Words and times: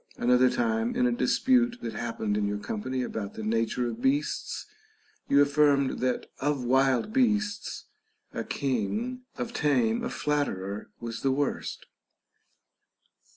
Another 0.17 0.49
time, 0.49 0.95
in 0.95 1.05
a 1.05 1.11
dispute 1.11 1.77
that 1.83 1.93
happened 1.93 2.35
in 2.35 2.47
your 2.47 2.57
company 2.57 3.03
about 3.03 3.35
the 3.35 3.43
nature 3.43 3.85
of 3.87 4.01
beasts, 4.01 4.65
you 5.29 5.39
affirmed 5.43 5.99
that 5.99 6.25
of 6.39 6.63
wild 6.63 7.13
beasts, 7.13 7.85
a 8.33 8.43
king, 8.43 9.21
of 9.37 9.53
tame, 9.53 10.03
a 10.03 10.09
flatterer 10.09 10.89
was 10.99 11.21
the 11.21 11.29
worst. 11.29 11.85